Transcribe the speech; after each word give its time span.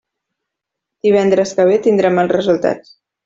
Divendres 1.07 1.53
que 1.59 1.67
ve 1.71 1.77
tindrem 1.85 2.19
els 2.25 2.35
resultats. 2.39 2.97